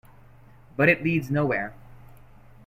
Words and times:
But 0.77 0.89
it 0.89 1.03
leads 1.03 1.29
nowhere. 1.29 1.75